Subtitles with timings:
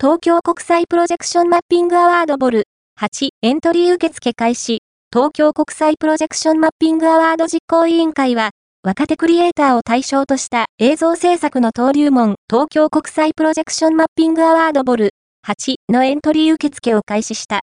[0.00, 2.68] 東京国際プロジェクションマッピングアワードボル
[3.00, 4.78] 8エントリー受付開始。
[5.12, 8.50] 東京国際プロジェクションマッピングアワード実行委員会は、
[8.84, 15.10] 若手クリエイターを対象とした映像制作の登竜門東京国際プロジェクションマッピングアワードボル
[15.44, 17.56] 8のエントリー受付を開始した。